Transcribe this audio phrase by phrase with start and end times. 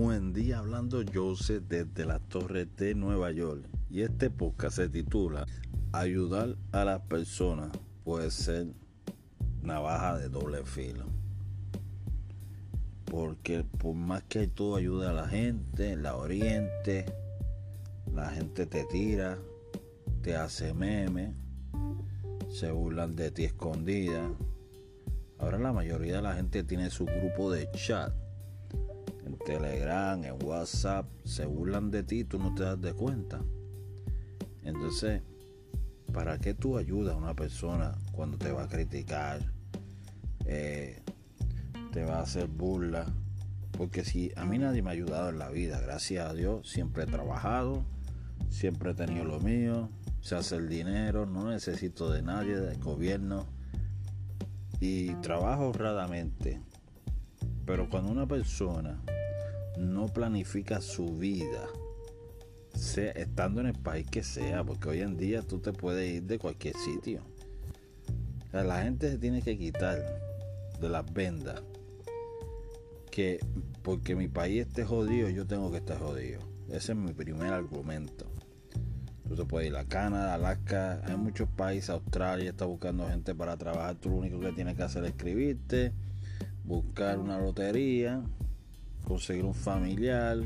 [0.00, 3.64] Buen día, hablando Joseph desde las torres de Nueva York.
[3.90, 5.44] Y este podcast se titula
[5.90, 7.70] Ayudar a las personas
[8.04, 8.68] puede ser
[9.60, 11.06] navaja de doble filo.
[13.06, 17.04] Porque por más que tú ayudes a la gente, la oriente,
[18.14, 19.36] la gente te tira,
[20.22, 21.34] te hace meme,
[22.48, 24.30] se burlan de ti escondida.
[25.40, 28.12] Ahora la mayoría de la gente tiene su grupo de chat
[29.28, 33.40] en Telegram, en WhatsApp, se burlan de ti, tú no te das de cuenta.
[34.64, 35.22] Entonces,
[36.12, 39.40] ¿para qué tú ayudas a una persona cuando te va a criticar?
[40.46, 41.02] Eh,
[41.92, 43.06] te va a hacer burla.
[43.72, 47.04] Porque si a mí nadie me ha ayudado en la vida, gracias a Dios, siempre
[47.04, 47.84] he trabajado,
[48.48, 49.90] siempre he tenido lo mío,
[50.20, 53.46] se hace el dinero, no necesito de nadie, del gobierno.
[54.80, 56.60] Y trabajo honradamente.
[57.66, 59.00] Pero cuando una persona
[59.78, 61.68] no planifica su vida,
[62.74, 66.38] estando en el país que sea, porque hoy en día tú te puedes ir de
[66.38, 67.22] cualquier sitio.
[68.52, 69.98] la gente se tiene que quitar
[70.80, 71.62] de las vendas
[73.10, 73.40] que
[73.82, 76.40] porque mi país esté jodido, yo tengo que estar jodido.
[76.68, 78.26] Ese es mi primer argumento.
[79.26, 83.56] Tú te puedes ir a Canadá, Alaska, hay muchos países, Australia está buscando gente para
[83.56, 85.92] trabajar, tú lo único que tienes que hacer es escribirte,
[86.64, 88.22] buscar una lotería
[89.08, 90.38] conseguir un familiar,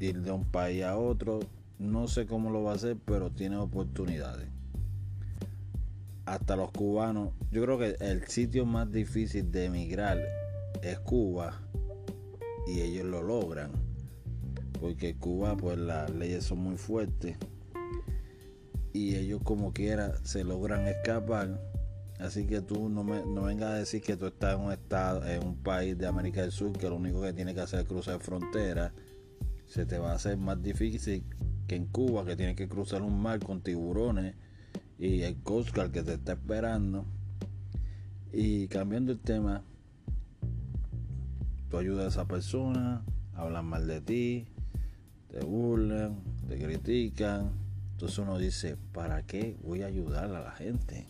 [0.00, 1.40] ir de un país a otro.
[1.78, 4.48] No sé cómo lo va a hacer, pero tiene oportunidades.
[6.24, 10.18] Hasta los cubanos, yo creo que el sitio más difícil de emigrar
[10.82, 11.60] es Cuba
[12.68, 13.72] y ellos lo logran.
[14.80, 17.36] Porque Cuba, pues las leyes son muy fuertes
[18.92, 21.60] y ellos como quiera se logran escapar
[22.22, 25.26] Así que tú no, me, no vengas a decir que tú estás en un estado,
[25.26, 27.86] en un país de América del Sur que lo único que tiene que hacer es
[27.86, 28.92] cruzar frontera.
[29.66, 31.24] Se te va a hacer más difícil
[31.66, 34.36] que en Cuba, que tienes que cruzar un mar con tiburones
[35.00, 37.06] y el Coast Guard que te está esperando.
[38.32, 39.64] Y cambiando el tema,
[41.70, 43.04] tú ayudas a esa persona,
[43.34, 44.46] hablan mal de ti,
[45.28, 47.50] te burlan, te critican.
[47.90, 51.08] Entonces uno dice, ¿para qué voy a ayudar a la gente?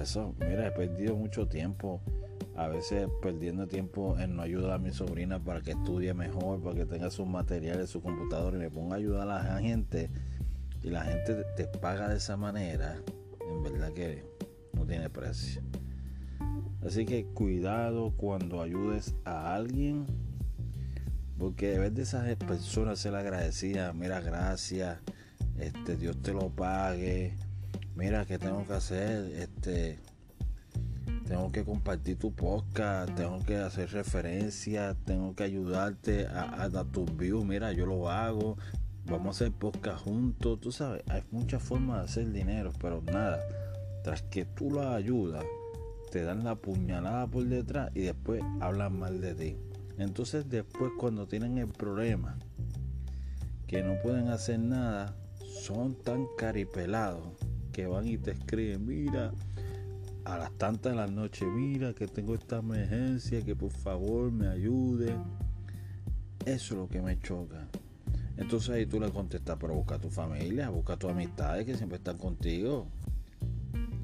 [0.00, 2.00] Eso, mira, he perdido mucho tiempo.
[2.56, 6.74] A veces perdiendo tiempo en no ayudar a mi sobrina para que estudie mejor, para
[6.74, 10.10] que tenga sus materiales, su computador y me ponga a ayudar a la gente.
[10.82, 12.96] Y la gente te paga de esa manera.
[13.48, 14.24] En verdad que
[14.72, 15.62] no tiene precio.
[16.84, 20.06] Así que cuidado cuando ayudes a alguien.
[21.38, 24.98] Porque de vez de esas personas ser agradecidas, mira, gracias,
[25.56, 27.34] este, Dios te lo pague,
[27.98, 29.32] mira, ¿qué tengo que hacer?
[29.32, 29.98] Este,
[31.26, 37.14] tengo que compartir tu podcast, tengo que hacer referencias, tengo que ayudarte a, dar tus
[37.16, 38.56] views, mira, yo lo hago,
[39.06, 43.40] vamos a hacer podcast juntos, tú sabes, hay muchas formas de hacer dinero, pero nada,
[44.04, 45.44] tras que tú lo ayudas,
[46.12, 49.56] te dan la puñalada por detrás y después hablan mal de ti.
[49.98, 52.38] Entonces después cuando tienen el problema,
[53.66, 55.16] que no pueden hacer nada,
[55.64, 57.47] son tan caripelados
[57.78, 59.30] que van y te escriben, mira,
[60.24, 64.48] a las tantas de la noche, mira que tengo esta emergencia, que por favor me
[64.48, 65.14] ayude.
[66.44, 67.68] Eso es lo que me choca.
[68.36, 71.76] Entonces ahí tú le contestas, pero busca a tu familia, busca a tus amistades que
[71.76, 72.88] siempre están contigo,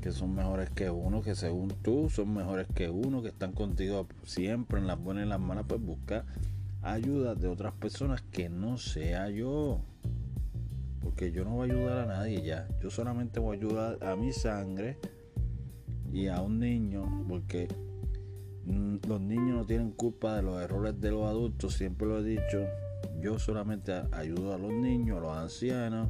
[0.01, 4.07] que son mejores que uno, que según tú son mejores que uno, que están contigo
[4.23, 6.25] siempre en las buenas y en las malas, pues busca
[6.81, 9.81] ayuda de otras personas que no sea yo
[11.05, 12.67] porque yo no voy a ayudar a nadie ya.
[12.83, 14.97] Yo solamente voy a ayudar a mi sangre
[16.11, 17.69] y a un niño, porque
[18.65, 22.25] mm, los niños no tienen culpa de los errores de los adultos, siempre lo he
[22.25, 22.65] dicho.
[23.21, 26.09] Yo solamente ayudo a los niños, a los ancianos,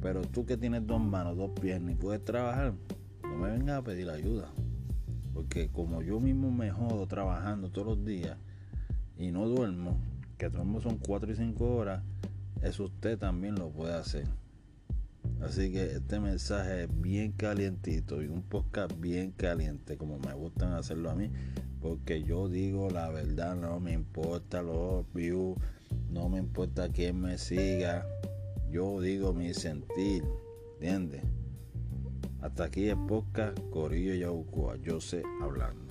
[0.00, 2.72] pero tú que tienes dos manos, dos piernas y puedes trabajar,
[3.22, 4.48] no me vengas a pedir ayuda.
[5.34, 8.38] Porque como yo mismo me jodo trabajando todos los días
[9.18, 9.98] y no duermo,
[10.38, 12.02] que duermo son 4 y 5 horas,
[12.64, 14.26] eso usted también lo puede hacer.
[15.42, 20.72] Así que este mensaje es bien calientito y un podcast bien caliente, como me gustan
[20.72, 21.30] hacerlo a mí,
[21.80, 25.58] porque yo digo la verdad, no me importa los views,
[26.10, 28.06] no me importa quién me siga,
[28.70, 30.24] yo digo mi sentir,
[30.74, 31.22] ¿entiendes?
[32.40, 35.83] Hasta aquí el podcast Corillo Yabucoa, yo sé hablando.